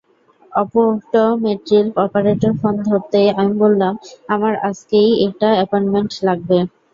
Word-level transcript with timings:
অপটোমেট্রির 0.51 1.85
operator 2.03 2.53
phone 2.59 2.75
ধরতেই 2.87 3.29
আমি 3.39 3.53
বললাম, 3.63 3.93
আমার 4.29 4.53
আজকেই 4.67 5.09
একটা 5.27 5.47
অ্যাপয়েন্টমেন্ট 5.53 6.11
লাগবে। 6.27 6.57